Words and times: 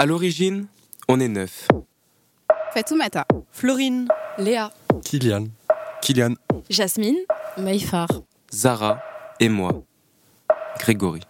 À 0.00 0.06
l'origine, 0.06 0.68
on 1.08 1.18
est 1.18 1.26
neuf. 1.26 1.66
Fatoumata. 2.72 3.26
Florine. 3.50 4.06
Léa. 4.38 4.70
Kylian. 5.04 5.46
Kylian. 6.00 6.34
Jasmine. 6.70 7.16
Maïfar. 7.56 8.06
Zara 8.52 9.02
et 9.40 9.48
moi. 9.48 9.82
Grégory. 10.78 11.22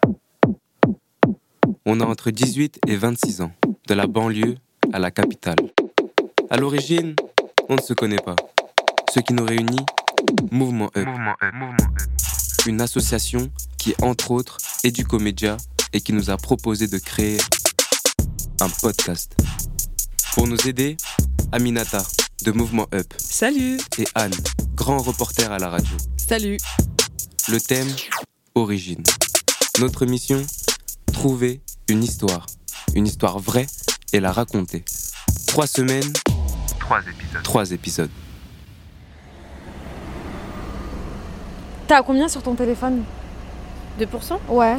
On 1.86 1.98
a 2.02 2.04
entre 2.04 2.30
18 2.30 2.80
et 2.86 2.96
26 2.96 3.40
ans, 3.40 3.52
de 3.86 3.94
la 3.94 4.06
banlieue 4.06 4.56
à 4.92 4.98
la 4.98 5.10
capitale. 5.10 5.56
À 6.50 6.58
l'origine, 6.58 7.14
on 7.70 7.76
ne 7.76 7.80
se 7.80 7.94
connaît 7.94 8.22
pas. 8.22 8.36
Ce 9.14 9.20
qui 9.20 9.32
nous 9.32 9.46
réunit, 9.46 9.86
Mouvement 10.50 10.90
Up. 10.94 11.08
Une 12.66 12.82
association 12.82 13.50
qui, 13.78 13.94
entre 14.02 14.30
autres, 14.30 14.58
éducomédia 14.84 15.56
et 15.94 16.02
qui 16.02 16.12
nous 16.12 16.28
a 16.28 16.36
proposé 16.36 16.86
de 16.86 16.98
créer 16.98 17.38
un 18.60 18.68
podcast. 18.68 19.36
Pour 20.34 20.46
nous 20.46 20.68
aider, 20.68 20.96
Aminata 21.52 22.02
de 22.44 22.52
Mouvement 22.52 22.86
Up 22.94 23.12
Salut. 23.18 23.78
et 23.98 24.06
Anne, 24.14 24.34
grand 24.74 24.98
reporter 24.98 25.50
à 25.50 25.58
la 25.58 25.68
radio. 25.68 25.96
Salut. 26.16 26.58
Le 27.48 27.60
thème 27.60 27.88
Origine. 28.54 29.02
Notre 29.80 30.06
mission 30.06 30.44
Trouver 31.12 31.60
une 31.88 32.04
histoire. 32.04 32.46
Une 32.94 33.06
histoire 33.06 33.38
vraie 33.38 33.66
et 34.12 34.20
la 34.20 34.30
raconter. 34.32 34.84
Trois 35.46 35.66
semaines, 35.66 36.12
trois 36.78 37.00
épisodes. 37.00 37.42
Trois 37.42 37.70
épisodes. 37.72 38.10
T'as 41.88 42.02
combien 42.02 42.28
sur 42.28 42.42
ton 42.42 42.54
téléphone? 42.54 43.02
2% 43.98 44.38
Ouais. 44.48 44.76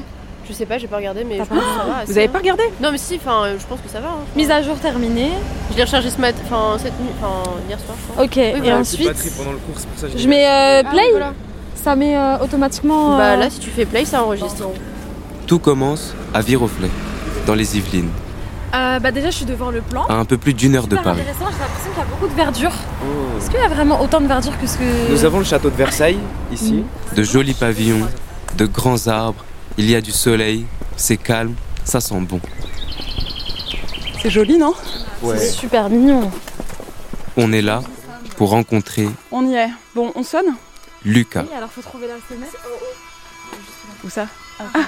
Je 0.50 0.54
sais 0.54 0.66
pas, 0.66 0.78
j'ai 0.80 0.88
pas 0.88 0.98
regardé, 0.98 1.24
mais 1.24 1.36
je 1.38 1.44
pas 1.44 1.56
pense 1.56 1.60
que 1.64 1.70
ça 1.80 1.86
va. 1.86 1.98
assez, 2.00 2.12
Vous 2.12 2.18
avez 2.18 2.28
hein. 2.28 2.32
pas 2.34 2.40
regardé 2.40 2.64
Non, 2.82 2.92
mais 2.92 2.98
si, 2.98 3.16
enfin, 3.24 3.44
euh, 3.46 3.56
je 3.60 3.66
pense 3.68 3.80
que 3.82 3.90
ça 3.90 4.00
va. 4.00 4.08
hein. 4.10 4.26
Mise 4.36 4.50
à 4.50 4.62
jour 4.64 4.76
terminée. 4.80 5.30
Je 5.72 5.78
l'ai 5.78 5.84
rechargé 5.84 6.10
ce 6.10 6.20
matin, 6.20 6.40
enfin, 6.46 6.78
cette 6.82 7.00
nuit, 7.00 7.10
enfin, 7.22 7.52
hier 7.68 7.78
soir, 7.80 7.96
je 8.08 8.12
crois. 8.14 8.24
Ok. 8.26 8.38
et 8.38 8.54
voilà. 8.58 8.78
ensuite, 8.80 9.38
pendant 9.38 9.52
le 9.52 9.58
cours, 9.58 9.76
c'est 9.78 9.88
pour 9.88 10.00
ça 10.00 10.08
que 10.08 10.18
je 10.18 10.28
mets 10.28 10.46
euh, 10.48 10.82
Ah, 10.86 10.90
play. 10.92 11.04
voilà. 11.12 11.34
Ça 11.76 11.96
met 11.96 12.18
euh, 12.18 12.38
automatiquement. 12.40 13.16
Bah 13.18 13.24
euh, 13.34 13.36
là, 13.38 13.50
si 13.50 13.60
tu 13.60 13.70
fais 13.70 13.86
play, 13.86 14.04
ça 14.06 14.24
enregistre. 14.24 14.64
Tout 15.48 15.60
commence 15.60 16.14
à 16.34 16.42
Viroflay, 16.42 16.90
dans 17.48 17.56
les 17.56 17.78
Yvelines, 17.78 18.10
euh, 18.76 19.00
bah 19.00 19.12
déjà, 19.12 19.32
je 19.32 19.36
suis 19.38 19.46
devant 19.46 19.72
le 19.72 19.82
plan. 19.82 20.04
à 20.10 20.14
un 20.14 20.26
peu 20.26 20.38
plus 20.38 20.54
d'une 20.54 20.76
heure 20.76 20.86
de 20.86 20.96
Super 20.96 21.04
Paris. 21.16 21.22
intéressant. 21.22 21.46
J'ai 21.52 21.60
l'impression 21.64 21.90
qu'il 21.92 22.00
y 22.00 22.02
a 22.02 22.06
beaucoup 22.06 22.28
de 22.28 22.36
verdure. 22.36 22.72
Est-ce 23.40 23.50
qu'il 23.50 23.60
y 23.60 23.64
a 23.64 23.68
vraiment 23.68 24.00
autant 24.02 24.22
de 24.22 24.28
verdure 24.28 24.60
que 24.60 24.68
ce 24.68 24.78
que. 24.78 25.12
Nous 25.12 25.26
avons 25.26 25.40
le 25.40 25.46
château 25.46 25.70
de 25.72 25.76
Versailles 25.76 26.20
ici. 26.52 26.84
De 27.16 27.24
jolis 27.24 27.56
pavillons, 27.56 28.06
de 28.58 28.66
grands 28.68 29.08
arbres, 29.08 29.44
il 29.78 29.90
y 29.90 29.96
a 29.96 30.02
du 30.02 30.12
soleil, 30.12 30.66
c'est 30.98 31.18
calme, 31.18 31.56
ça 31.84 32.02
sent 32.02 32.20
bon. 32.22 32.40
C'est 34.22 34.30
joli, 34.30 34.58
non 34.58 34.74
C'est 35.24 35.52
super 35.52 35.90
mignon. 35.90 36.30
On 37.38 37.54
est 37.54 37.62
là 37.62 37.82
pour 38.38 38.50
rencontrer 38.50 39.08
On 39.32 39.48
y 39.48 39.56
est. 39.56 39.70
Bon, 39.96 40.12
on 40.16 40.24
sonne 40.24 40.56
Lucas. 41.06 41.44
Oui, 41.50 41.56
alors 41.56 41.70
faut 41.72 41.82
trouver 41.82 42.08
la 42.08 42.18
fenêtre. 42.18 42.58
Où 44.04 44.10
ça 44.10 44.28
Ah. 44.60 44.80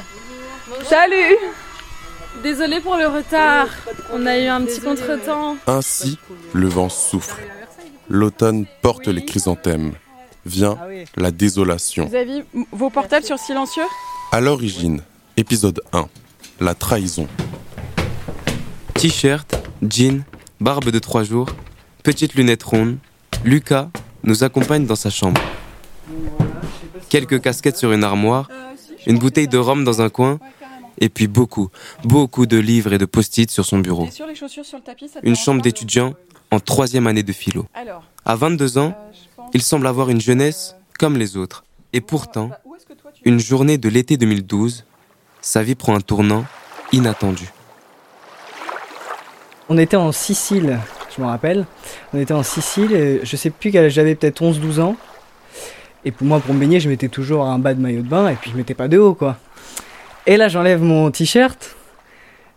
Salut 0.89 1.37
Désolée 2.43 2.79
pour 2.81 2.95
le 2.97 3.07
retard. 3.07 3.67
On 4.13 4.25
a 4.25 4.37
eu 4.37 4.47
un 4.47 4.61
petit 4.63 4.81
contretemps. 4.81 5.57
Ainsi, 5.67 6.17
le 6.53 6.67
vent 6.67 6.89
souffle. 6.89 7.41
L'automne 8.09 8.65
porte 8.81 9.07
les 9.07 9.23
chrysanthèmes. 9.23 9.93
Vient 10.45 10.77
la 11.15 11.31
désolation. 11.31 12.05
Vous 12.07 12.15
avez 12.15 12.43
vos 12.71 12.89
portables 12.89 13.25
sur 13.25 13.37
silencieux 13.37 13.83
À 14.33 14.39
l'origine, 14.39 15.01
épisode 15.35 15.81
1. 15.91 16.07
La 16.61 16.73
trahison. 16.73 17.27
T-shirt, 18.93 19.57
jean, 19.81 20.23
barbe 20.61 20.89
de 20.89 20.99
trois 20.99 21.25
jours, 21.25 21.49
petite 22.01 22.35
lunette 22.35 22.63
ronde, 22.63 22.97
Lucas 23.43 23.89
nous 24.23 24.45
accompagne 24.45 24.85
dans 24.85 24.95
sa 24.95 25.09
chambre. 25.09 25.41
Quelques 27.09 27.41
casquettes 27.41 27.75
sur 27.75 27.91
une 27.91 28.05
armoire, 28.05 28.47
une 29.05 29.19
bouteille 29.19 29.49
de 29.49 29.57
rhum 29.57 29.83
dans 29.83 30.01
un 30.01 30.07
coin, 30.07 30.39
et 30.97 31.09
puis 31.09 31.27
beaucoup, 31.27 31.67
beaucoup 32.05 32.45
de 32.45 32.57
livres 32.57 32.93
et 32.93 32.97
de 32.97 33.05
post-it 33.05 33.51
sur 33.51 33.65
son 33.65 33.79
bureau. 33.79 34.07
Une 35.23 35.35
chambre 35.35 35.61
d'étudiant 35.61 36.13
en 36.51 36.61
troisième 36.61 37.05
année 37.05 37.23
de 37.23 37.33
philo. 37.33 37.65
À 38.23 38.37
22 38.37 38.77
ans, 38.77 38.95
euh, 38.97 39.43
il 39.53 39.61
semble 39.61 39.87
avoir 39.87 40.09
une 40.09 40.21
jeunesse 40.21 40.77
comme 40.97 41.17
les 41.17 41.35
autres. 41.35 41.65
Et 41.91 41.99
pourtant, 41.99 42.51
une 43.23 43.39
journée 43.39 43.77
de 43.77 43.87
l'été 43.89 44.17
2012, 44.17 44.85
sa 45.41 45.63
vie 45.63 45.75
prend 45.75 45.95
un 45.95 46.01
tournant 46.01 46.45
inattendu. 46.91 47.49
On 49.69 49.77
était 49.77 49.97
en 49.97 50.11
Sicile, 50.11 50.79
je 51.15 51.21
me 51.21 51.27
rappelle. 51.27 51.65
On 52.13 52.19
était 52.19 52.33
en 52.33 52.43
Sicile, 52.43 52.93
et 52.93 53.21
je 53.23 53.35
sais 53.35 53.49
plus 53.49 53.71
quel 53.71 53.85
âge 53.85 53.93
j'avais, 53.93 54.15
peut-être 54.15 54.41
11-12 54.41 54.81
ans. 54.81 54.95
Et 56.03 56.11
pour 56.11 56.25
moi, 56.25 56.39
pour 56.39 56.53
me 56.53 56.59
baigner, 56.59 56.79
je 56.79 56.89
mettais 56.89 57.09
toujours 57.09 57.45
un 57.45 57.59
bas 57.59 57.73
de 57.73 57.79
maillot 57.79 58.01
de 58.01 58.07
bain 58.07 58.27
et 58.29 58.35
puis 58.35 58.49
je 58.49 58.57
mettais 58.57 58.73
pas 58.73 58.87
de 58.87 58.97
haut, 58.97 59.13
quoi. 59.13 59.37
Et 60.25 60.35
là, 60.37 60.47
j'enlève 60.47 60.81
mon 60.81 61.11
t-shirt, 61.11 61.75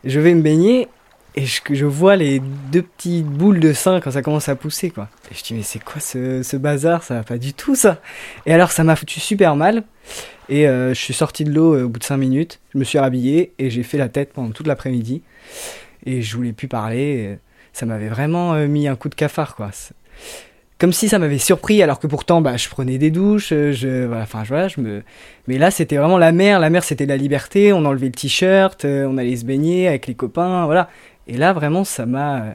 je 0.05 0.19
vais 0.19 0.35
me 0.35 0.41
baigner 0.41 0.89
et 1.37 1.47
je, 1.47 1.61
je 1.71 1.85
vois 1.85 2.17
les 2.17 2.41
deux 2.71 2.83
petites 2.83 3.27
boules 3.27 3.61
de 3.61 3.73
sein 3.73 4.01
quand 4.01 4.13
ça 4.13 4.23
commence 4.23 4.49
à 4.49 4.55
pousser, 4.55 4.91
quoi. 4.91 5.09
Et 5.31 5.35
je 5.35 5.43
dis, 5.43 5.55
mais 5.55 5.63
c'est 5.63 5.83
quoi 5.83 6.01
ce, 6.01 6.43
ce 6.43 6.57
bazar? 6.57 7.03
Ça 7.03 7.15
va 7.15 7.23
pas 7.25 7.39
du 7.39 7.55
tout, 7.55 7.75
ça. 7.75 8.01
Et 8.47 8.53
alors, 8.53 8.71
ça 8.71 8.85
m'a 8.85 8.95
foutu 8.95 9.19
super 9.19 9.57
mal. 9.57 9.85
Et 10.49 10.69
euh, 10.69 10.91
je 10.95 11.01
suis 11.01 11.15
sorti 11.15 11.45
de 11.45 11.53
l'eau 11.53 11.75
euh, 11.75 11.85
au 11.85 11.89
bout 11.89 11.99
de 11.99 12.05
5 12.05 12.17
minutes, 12.17 12.61
je 12.75 12.79
me 12.79 12.85
suis 12.85 12.99
rhabillé 12.99 13.53
et 13.59 13.71
j'ai 13.71 13.83
fait 13.83 13.99
la 13.99 14.09
tête 14.09 14.33
pendant 14.33 14.51
toute 14.51 14.67
l'après-midi 14.67 15.23
et 16.05 16.23
je 16.23 16.37
voulais 16.37 16.53
plus 16.53 16.69
parler. 16.69 17.39
Ça 17.73 17.87
m'avait 17.87 18.09
vraiment 18.09 18.55
euh, 18.55 18.67
mis 18.67 18.87
un 18.87 18.97
coup 18.97 19.09
de 19.09 19.15
cafard, 19.15 19.57
quoi. 19.57 19.71
Comme 20.79 20.93
si 20.93 21.09
ça 21.09 21.19
m'avait 21.19 21.39
surpris, 21.39 21.83
alors 21.83 21.99
que 21.99 22.07
pourtant, 22.07 22.41
bah, 22.43 22.57
je 22.57 22.69
prenais 22.69 22.99
des 22.99 23.11
douches, 23.11 23.51
je, 23.51 24.05
voilà, 24.05 24.25
enfin, 24.25 24.43
voilà, 24.43 24.69
je 24.69 24.81
me. 24.81 25.03
Mais 25.47 25.57
là, 25.57 25.71
c'était 25.71 25.97
vraiment 25.97 26.19
la 26.19 26.33
mer. 26.33 26.59
La 26.59 26.69
mer, 26.69 26.85
c'était 26.85 27.07
la 27.07 27.17
liberté. 27.17 27.73
On 27.73 27.85
enlevait 27.85 28.07
le 28.07 28.13
t-shirt, 28.13 28.85
on 28.85 29.17
allait 29.17 29.37
se 29.37 29.45
baigner 29.45 29.89
avec 29.89 30.09
les 30.09 30.15
copains, 30.15 30.67
voilà. 30.67 30.91
Et 31.27 31.37
là, 31.37 31.53
vraiment, 31.53 31.85
ça 31.85 32.07
m'a 32.07 32.37
euh, 32.43 32.53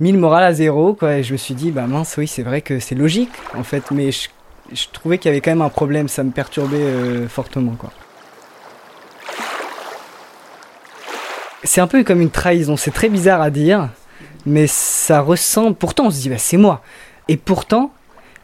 mis 0.00 0.12
le 0.12 0.18
moral 0.18 0.44
à 0.44 0.52
zéro, 0.52 0.94
quoi. 0.94 1.16
Et 1.16 1.22
je 1.22 1.32
me 1.32 1.38
suis 1.38 1.54
dit, 1.54 1.70
bah 1.70 1.86
mince, 1.86 2.14
oui, 2.16 2.26
c'est 2.28 2.42
vrai 2.42 2.60
que 2.62 2.78
c'est 2.80 2.94
logique, 2.94 3.32
en 3.56 3.64
fait, 3.64 3.90
mais 3.90 4.12
je, 4.12 4.28
je 4.72 4.86
trouvais 4.92 5.18
qu'il 5.18 5.28
y 5.28 5.32
avait 5.32 5.40
quand 5.40 5.50
même 5.50 5.62
un 5.62 5.68
problème. 5.68 6.08
Ça 6.08 6.22
me 6.22 6.30
perturbait 6.30 6.76
euh, 6.76 7.28
fortement, 7.28 7.72
quoi. 7.72 7.90
C'est 11.64 11.80
un 11.80 11.86
peu 11.86 12.02
comme 12.02 12.20
une 12.20 12.30
trahison, 12.30 12.76
c'est 12.76 12.90
très 12.90 13.08
bizarre 13.08 13.40
à 13.40 13.50
dire, 13.50 13.88
mais 14.46 14.66
ça 14.66 15.20
ressemble. 15.20 15.76
Pourtant, 15.76 16.06
on 16.06 16.10
se 16.10 16.20
dit, 16.20 16.28
bah, 16.28 16.38
c'est 16.38 16.56
moi. 16.56 16.82
Et 17.28 17.36
pourtant, 17.36 17.92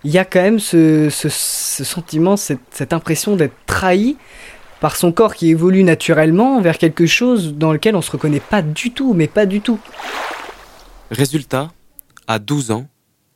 il 0.05 0.13
y 0.13 0.19
a 0.19 0.25
quand 0.25 0.41
même 0.41 0.61
ce, 0.61 1.09
ce- 1.11 1.29
ce 1.29 1.83
sentiment, 1.83 2.37
cette, 2.37 2.61
cette 2.71 2.93
impression 2.93 3.35
d'être 3.35 3.57
trahi 3.67 4.17
par 4.81 4.97
son 4.97 5.13
corps 5.13 5.35
qui 5.35 5.49
évolue 5.49 5.83
naturellement 5.85 6.61
vers 6.61 6.79
quelque 6.79 7.07
chose 7.07 7.55
dans 7.55 7.73
lequel 7.73 7.97
on 7.97 8.03
se 8.03 8.11
reconnaît 8.11 8.41
pas 8.41 8.63
du 8.63 8.93
tout, 8.93 9.15
mais 9.15 9.27
pas 9.27 9.47
du 9.47 9.61
tout. 9.61 9.79
Résultat, 11.11 11.73
à 12.27 12.39
12 12.39 12.71
ans, 12.71 12.87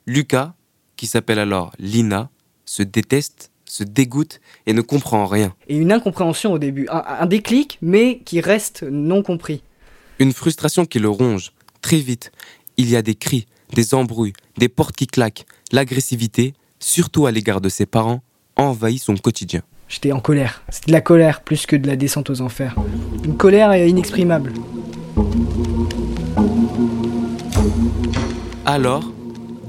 Lucas, 0.07 0.55
qui 0.97 1.07
s'appelle 1.07 1.39
alors 1.39 1.73
Lina, 1.79 2.31
se 2.65 2.83
déteste, 2.83 3.51
se 3.65 3.85
dégoûte 3.85 4.41
et 4.67 4.73
ne 4.73 4.83
comprend 4.83 5.27
rien. 5.27 5.55
Et 5.69 5.77
une 5.77 5.93
incompréhension 5.93 6.53
au 6.53 6.59
début, 6.59 6.87
un, 6.91 7.03
un 7.07 7.27
déclic, 7.27 7.79
mais 7.83 8.21
qui 8.25 8.41
reste 8.41 8.83
non 8.83 9.23
compris. 9.23 9.63
Une 10.19 10.33
frustration 10.33 10.85
qui 10.85 10.99
le 10.99 11.09
ronge. 11.09 11.53
Très 11.81 11.99
vite, 11.99 12.31
il 12.77 12.89
y 12.89 12.97
a 12.97 13.03
des 13.03 13.15
cris, 13.15 13.47
des 13.75 13.95
embrouilles, 13.95 14.35
des 14.59 14.69
portes 14.69 14.95
qui 14.95 15.07
claquent. 15.07 15.47
L'agressivité, 15.73 16.55
surtout 16.79 17.27
à 17.27 17.31
l'égard 17.31 17.61
de 17.61 17.69
ses 17.69 17.87
parents, 17.87 18.23
envahit 18.57 19.03
son 19.03 19.17
quotidien. 19.17 19.63
J'étais 19.93 20.11
en 20.13 20.21
colère. 20.21 20.63
C'était 20.71 20.87
de 20.87 20.93
la 20.93 21.03
colère 21.03 21.43
plus 21.43 21.67
que 21.67 21.77
de 21.77 21.87
la 21.87 21.97
descente 21.97 22.31
aux 22.31 22.41
enfers. 22.41 22.75
Une 23.25 23.37
colère 23.37 23.77
inexprimable. 23.77 24.55
Alors, 28.65 29.13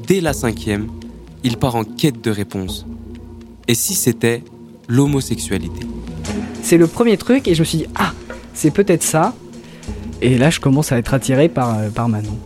dès 0.07 0.21
la 0.21 0.31
cinquième, 0.31 0.87
il 1.43 1.57
part 1.57 1.75
en 1.75 1.83
quête 1.83 2.23
de 2.23 2.31
réponse. 2.31 2.85
Et 3.67 3.75
si 3.75 3.95
c'était 3.95 4.41
l'homosexualité? 4.87 5.85
C'est 6.61 6.77
le 6.77 6.87
premier 6.87 7.17
truc 7.17 7.49
et 7.49 7.53
je 7.53 7.59
me 7.59 7.65
suis 7.65 7.79
dit, 7.79 7.87
ah, 7.95 8.13
c'est 8.53 8.71
peut-être 8.71 9.03
ça. 9.03 9.33
Et 10.21 10.37
là, 10.37 10.49
je 10.49 10.61
commence 10.61 10.93
à 10.93 10.97
être 10.99 11.13
attiré 11.13 11.49
par, 11.49 11.77
euh, 11.77 11.89
par 11.89 12.07
Manon. 12.07 12.37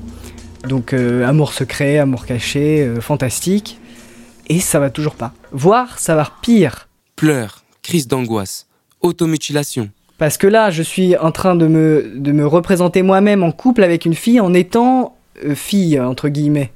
Donc, 0.68 0.94
euh, 0.94 1.28
amour 1.28 1.54
secret, 1.54 2.00
amour 2.00 2.26
caché, 2.26 2.82
euh, 2.82 3.02
fantastique. 3.02 3.80
Et 4.48 4.60
ça 4.62 4.80
va 4.80 4.90
toujours 4.90 5.14
pas. 5.14 5.34
Voire, 5.52 6.00
ça 6.00 6.16
va 6.16 6.28
pire. 6.42 6.88
Pleurs, 7.16 7.64
crise 7.88 8.08
d'angoisse, 8.08 8.68
automutilation. 9.00 9.90
Parce 10.18 10.38
que 10.38 10.48
là, 10.48 10.72
je 10.72 10.84
suis 10.84 11.16
en 11.16 11.32
train 11.32 11.56
de 11.56 11.68
me, 11.68 12.12
de 12.16 12.34
me 12.34 12.46
représenter 12.46 13.02
moi-même 13.02 13.44
en 13.44 13.52
couple 13.54 13.82
avec 13.82 14.04
une 14.04 14.14
fille 14.14 14.42
en 14.42 14.54
étant 14.54 15.16
euh, 15.46 15.56
fille, 15.56 15.98
entre 15.98 16.28
guillemets. 16.28 16.72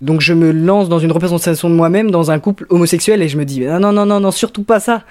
Donc 0.00 0.20
je 0.20 0.34
me 0.34 0.50
lance 0.50 0.88
dans 0.88 0.98
une 0.98 1.12
représentation 1.12 1.70
de 1.70 1.74
moi-même 1.74 2.10
dans 2.10 2.32
un 2.32 2.40
couple 2.40 2.66
homosexuel 2.70 3.22
et 3.22 3.28
je 3.28 3.36
me 3.36 3.44
dis 3.44 3.60
non 3.60 3.80
non 3.80 3.92
non 3.92 4.06
non 4.06 4.20
non 4.20 4.30
surtout 4.30 4.62
pas 4.62 4.80
ça. 4.80 5.02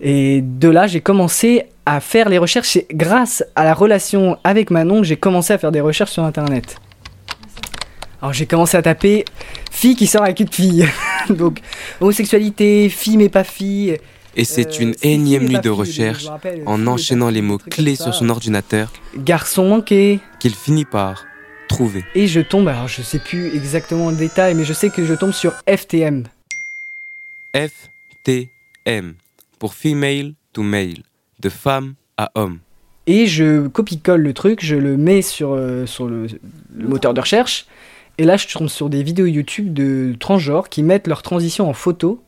Et 0.00 0.40
de 0.42 0.68
là, 0.68 0.86
j'ai 0.86 1.02
commencé 1.02 1.64
à 1.84 2.00
faire 2.00 2.28
les 2.30 2.38
recherches. 2.38 2.68
C'est 2.68 2.86
grâce 2.92 3.44
à 3.54 3.64
la 3.64 3.74
relation 3.74 4.38
avec 4.44 4.70
Manon 4.70 5.02
j'ai 5.02 5.16
commencé 5.16 5.52
à 5.52 5.58
faire 5.58 5.72
des 5.72 5.82
recherches 5.82 6.12
sur 6.12 6.24
Internet. 6.24 6.76
Alors 8.20 8.32
j'ai 8.32 8.46
commencé 8.46 8.76
à 8.76 8.82
taper 8.82 9.24
fille 9.70 9.96
qui 9.96 10.06
sort 10.06 10.22
avec 10.22 10.40
une 10.40 10.52
fille. 10.52 10.86
Donc 11.30 11.60
homosexualité, 12.00 12.88
fille 12.88 13.18
mais 13.18 13.28
pas 13.30 13.44
fille. 13.44 13.98
Et 14.36 14.44
c'est 14.44 14.78
une 14.78 14.94
énième 15.02 15.48
nuit 15.48 15.60
de 15.60 15.70
recherche 15.70 16.26
en 16.66 16.86
enchaînant 16.86 17.30
les 17.30 17.42
mots 17.42 17.58
clés 17.58 17.96
sur 17.96 18.14
son 18.14 18.28
ordinateur. 18.28 18.92
Garçon 19.16 19.68
manqué. 19.68 20.20
Qu'il 20.38 20.54
finit 20.54 20.84
par 20.84 21.26
trouver. 21.68 22.04
Et 22.14 22.26
je 22.26 22.40
tombe, 22.40 22.68
alors 22.68 22.88
je 22.88 23.02
sais 23.02 23.18
plus 23.18 23.54
exactement 23.54 24.10
le 24.10 24.16
détail, 24.16 24.54
mais 24.54 24.64
je 24.64 24.72
sais 24.72 24.90
que 24.90 25.04
je 25.04 25.14
tombe 25.14 25.32
sur 25.32 25.54
FTM. 25.68 26.24
FTM 27.54 29.14
pour 29.58 29.74
female 29.74 30.34
to 30.52 30.62
male, 30.62 31.02
de 31.38 31.48
femme 31.48 31.94
à 32.16 32.30
homme. 32.34 32.58
Et 33.06 33.26
je 33.26 33.66
copie-colle 33.68 34.22
le 34.22 34.34
truc, 34.34 34.64
je 34.64 34.76
le 34.76 34.96
mets 34.96 35.22
sur, 35.22 35.52
euh, 35.52 35.86
sur 35.86 36.06
le, 36.06 36.26
moteur 36.74 37.14
de 37.14 37.20
recherche. 37.20 37.66
Et 38.18 38.24
là, 38.24 38.36
je 38.36 38.46
tombe 38.46 38.68
sur 38.68 38.90
des 38.90 39.02
vidéos 39.02 39.26
YouTube 39.26 39.72
de 39.72 40.14
transgenres 40.18 40.68
qui 40.68 40.82
mettent 40.82 41.06
leur 41.06 41.22
transition 41.22 41.68
en 41.68 41.72
photo. 41.72 42.22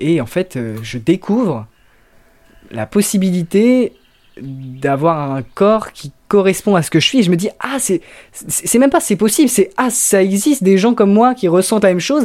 Et 0.00 0.20
en 0.20 0.26
fait, 0.26 0.56
euh, 0.56 0.76
je 0.82 0.98
découvre 0.98 1.66
la 2.70 2.86
possibilité 2.86 3.92
d'avoir 4.40 5.32
un 5.32 5.42
corps 5.42 5.92
qui 5.92 6.12
correspond 6.28 6.74
à 6.74 6.82
ce 6.82 6.90
que 6.90 7.00
je 7.00 7.06
suis. 7.06 7.18
Et 7.18 7.22
je 7.22 7.30
me 7.30 7.36
dis, 7.36 7.50
ah, 7.60 7.76
c'est, 7.78 8.00
c'est 8.32 8.78
même 8.78 8.90
pas 8.90 9.00
c'est 9.00 9.16
possible, 9.16 9.48
c'est 9.48 9.70
ah, 9.76 9.90
ça 9.90 10.22
existe 10.22 10.62
des 10.62 10.78
gens 10.78 10.94
comme 10.94 11.12
moi 11.12 11.34
qui 11.34 11.48
ressentent 11.48 11.84
la 11.84 11.90
même 11.90 12.00
chose. 12.00 12.24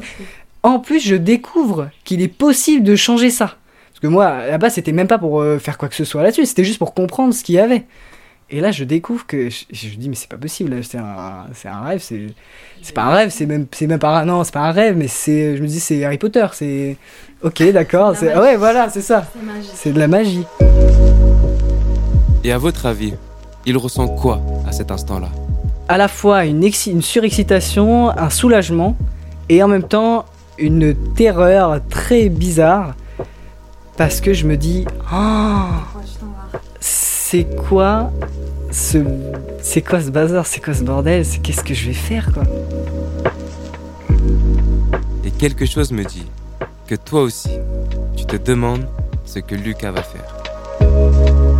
En 0.63 0.80
plus, 0.80 1.00
je 1.00 1.16
découvre 1.16 1.89
qu'il 2.04 2.22
est 2.22 2.27
possible 2.27 2.83
de 2.83 2.95
changer 2.95 3.30
ça. 3.30 3.57
Parce 3.89 4.00
que 4.01 4.07
moi, 4.07 4.48
là-bas, 4.48 4.69
c'était 4.69 4.92
même 4.92 5.07
pas 5.07 5.18
pour 5.18 5.42
euh, 5.42 5.60
faire 5.60 5.78
quoi 5.78 5.89
que 5.89 5.95
ce 5.95 6.06
soit 6.06 6.24
là-dessus, 6.24 6.45
c'était 6.45 6.63
juste 6.63 6.80
pour 6.80 6.94
comprendre 6.94 7.33
ce 7.33 7.44
qu'il 7.44 7.56
y 7.56 7.60
avait. 7.60 7.83
Et 8.51 8.62
là, 8.62 8.71
je 8.71 8.83
découvre 8.83 9.25
que 9.25 9.50
je, 9.50 9.88
me 9.88 9.95
dis, 9.95 10.07
mais 10.07 10.15
c'est 10.15 10.30
pas 10.30 10.38
possible, 10.38 10.83
c'est 10.83 11.00
un, 11.00 11.47
c'est 11.56 11.68
un 11.68 11.81
rêve, 11.81 12.00
c'est, 12.00 12.27
c'est 12.83 12.94
pas 12.94 13.06
un 13.06 13.09
rêve, 13.09 13.30
c'est 13.31 13.47
même, 13.47 13.65
c'est 13.71 13.88
même 13.88 14.00
pas, 14.00 14.24
non, 14.24 14.44
c'est 14.44 14.53
pas 14.53 14.68
un 14.68 14.71
rêve, 14.71 14.95
mais 14.95 15.07
c'est, 15.07 15.57
je 15.57 15.63
me 15.63 15.68
dis, 15.68 15.80
c'est 15.80 16.06
Harry 16.06 16.19
Potter, 16.19 16.45
c'est, 16.53 16.97
ok, 17.42 17.71
d'accord, 17.71 18.15
c'est, 18.15 18.38
ouais, 18.38 18.56
voilà, 18.56 18.89
c'est 18.89 19.01
ça, 19.01 19.25
c'est 19.74 19.94
de 19.94 20.00
la 20.00 20.07
magie. 20.07 20.45
Et 22.44 22.51
à 22.51 22.59
votre 22.59 22.86
avis, 22.86 23.15
il 23.65 23.77
ressent 23.77 24.07
quoi 24.07 24.42
à 24.68 24.71
cet 24.71 24.92
instant-là? 24.92 25.30
À 25.88 25.97
la 25.97 26.07
fois 26.07 26.45
une, 26.45 26.63
une 26.63 27.01
surexcitation, 27.01 28.15
un 28.15 28.30
soulagement, 28.30 28.95
et 29.50 29.63
en 29.63 29.68
même 29.68 29.88
temps 29.88 30.25
une 30.57 30.95
terreur 31.15 31.80
très 31.89 32.30
bizarre 32.30 32.95
parce 33.97 34.21
que 34.21 34.33
je 34.33 34.45
me 34.45 34.57
dis 34.57 34.86
oh, 35.13 35.94
c'est 37.27 37.48
quoi 37.68 38.12
ce 38.69 39.00
c'est 39.60 39.81
quoi 39.81 40.00
ce 40.00 40.12
bazar 40.12 40.45
c'est 40.45 40.63
quoi 40.63 40.75
ce 40.75 40.83
bordel 40.83 41.25
qu'est-ce 41.42 41.63
que 41.63 41.74
je 41.74 41.88
vais 41.88 41.94
faire 41.94 42.31
quoi? 42.31 42.44
Et 45.25 45.31
quelque 45.31 45.66
chose 45.66 45.92
me 45.92 46.04
dit 46.04 46.30
que 46.86 46.94
toi 46.94 47.24
aussi 47.24 47.50
tu 48.16 48.25
te 48.25 48.36
demandes 48.36 48.86
ce 49.25 49.39
que 49.39 49.56
Lucas 49.56 49.89
va 49.89 50.04
faire 50.04 51.55